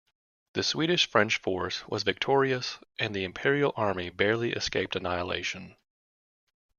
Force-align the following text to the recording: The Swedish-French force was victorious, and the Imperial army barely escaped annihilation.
The 0.53 0.63
Swedish-French 0.63 1.37
force 1.37 1.87
was 1.87 2.01
victorious, 2.01 2.79
and 2.97 3.13
the 3.13 3.23
Imperial 3.23 3.71
army 3.77 4.09
barely 4.09 4.51
escaped 4.53 4.95
annihilation. 4.95 5.75